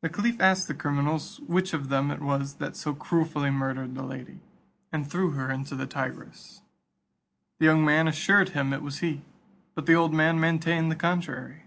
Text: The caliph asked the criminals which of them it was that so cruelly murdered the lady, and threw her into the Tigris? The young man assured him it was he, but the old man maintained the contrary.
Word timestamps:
The 0.00 0.08
caliph 0.08 0.40
asked 0.40 0.66
the 0.66 0.74
criminals 0.74 1.38
which 1.46 1.72
of 1.72 1.88
them 1.88 2.10
it 2.10 2.20
was 2.20 2.54
that 2.54 2.74
so 2.74 2.94
cruelly 2.94 3.48
murdered 3.48 3.94
the 3.94 4.02
lady, 4.02 4.40
and 4.90 5.08
threw 5.08 5.30
her 5.34 5.52
into 5.52 5.76
the 5.76 5.86
Tigris? 5.86 6.62
The 7.60 7.66
young 7.66 7.84
man 7.84 8.08
assured 8.08 8.48
him 8.48 8.72
it 8.72 8.82
was 8.82 8.98
he, 8.98 9.22
but 9.76 9.86
the 9.86 9.94
old 9.94 10.12
man 10.12 10.40
maintained 10.40 10.90
the 10.90 10.96
contrary. 10.96 11.62